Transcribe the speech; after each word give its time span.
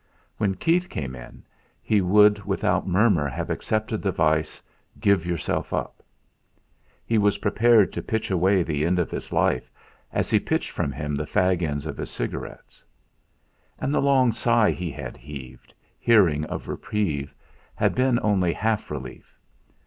When 0.37 0.55
Keith 0.55 0.89
came 0.89 1.15
in 1.15 1.43
he 1.79 2.01
would 2.01 2.43
without 2.43 2.87
murmur 2.87 3.27
have 3.29 3.51
accepted 3.51 4.01
the 4.01 4.09
advice: 4.09 4.59
"Give 4.99 5.27
yourself 5.27 5.73
up!" 5.75 6.01
He 7.05 7.19
was 7.19 7.37
prepared 7.37 7.93
to 7.93 8.01
pitch 8.01 8.31
away 8.31 8.63
the 8.63 8.83
end 8.83 8.97
of 8.97 9.11
his 9.11 9.31
life 9.31 9.71
as 10.11 10.31
he 10.31 10.39
pitched 10.39 10.71
from 10.71 10.91
him 10.91 11.13
the 11.15 11.25
fag 11.25 11.61
ends 11.61 11.85
of 11.85 11.97
his 11.97 12.09
cigarettes. 12.09 12.83
And 13.77 13.93
the 13.93 14.01
long 14.01 14.31
sigh 14.31 14.71
he 14.71 14.89
had 14.89 15.17
heaved, 15.17 15.71
hearing 15.99 16.45
of 16.45 16.67
reprieve, 16.67 17.35
had 17.75 17.93
been 17.93 18.19
only 18.23 18.53
half 18.53 18.89
relief. 18.89 19.37